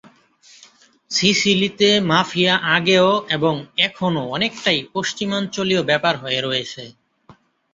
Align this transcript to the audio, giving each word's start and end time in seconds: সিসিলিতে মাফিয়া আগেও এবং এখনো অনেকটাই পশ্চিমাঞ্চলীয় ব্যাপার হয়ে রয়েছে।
সিসিলিতে 1.11 1.89
মাফিয়া 2.09 2.53
আগেও 2.75 3.09
এবং 3.35 3.53
এখনো 3.79 4.21
অনেকটাই 4.35 4.79
পশ্চিমাঞ্চলীয় 4.93 5.81
ব্যাপার 5.83 6.13
হয়ে 6.17 6.39
রয়েছে। 6.41 6.83